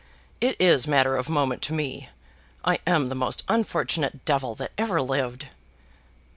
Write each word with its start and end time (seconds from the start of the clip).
"It 0.41 0.55
is 0.59 0.87
matter 0.87 1.15
of 1.15 1.29
moment 1.29 1.61
to 1.61 1.73
me. 1.73 2.09
I 2.65 2.79
am 2.87 3.09
the 3.09 3.13
most 3.13 3.43
unfortunate 3.47 4.25
devil 4.25 4.55
that 4.55 4.71
ever 4.75 4.99
lived." 4.99 5.49